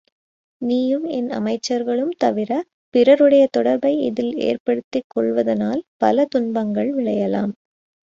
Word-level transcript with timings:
நீயும் 0.61 1.05
என் 1.09 1.29
அமைச்சர்களும் 1.31 2.13
தவிரப் 2.23 2.67
பிறருடைய 2.93 3.47
தொடர்பை 3.51 3.93
இதில் 4.01 4.35
ஏற்படுத்திக் 4.41 5.09
கொள்வதனால் 5.09 5.83
பல 5.97 6.25
துன்பங்கள் 6.29 6.91
விளையலாம். 6.95 7.53